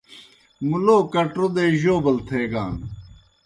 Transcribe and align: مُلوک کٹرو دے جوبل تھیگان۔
مُلوک 0.69 1.05
کٹرو 1.13 1.45
دے 1.55 1.65
جوبل 1.81 2.17
تھیگان۔ 2.27 2.73